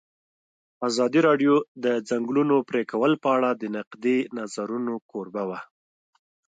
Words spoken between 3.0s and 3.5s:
په اړه